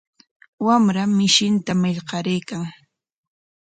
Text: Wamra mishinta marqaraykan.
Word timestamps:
Wamra 0.65 1.03
mishinta 1.17 1.71
marqaraykan. 1.81 2.63